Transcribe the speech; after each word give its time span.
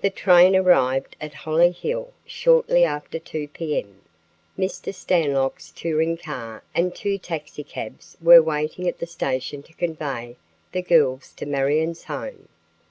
The 0.00 0.08
train 0.08 0.56
arrived 0.56 1.16
at 1.20 1.34
Hollyhill 1.34 2.14
shortly 2.24 2.82
after 2.82 3.18
2 3.18 3.48
p.m. 3.48 4.00
Mr. 4.58 4.94
Stanlock's 4.94 5.70
touring 5.70 6.16
car 6.16 6.64
and 6.74 6.94
two 6.94 7.18
taxicabs 7.18 8.16
were 8.22 8.40
waiting 8.40 8.88
at 8.88 9.00
the 9.00 9.06
station 9.06 9.62
to 9.64 9.74
convey 9.74 10.38
the 10.72 10.80
girls 10.80 11.32
to 11.34 11.44
Marion's 11.44 12.04
home. 12.04 12.48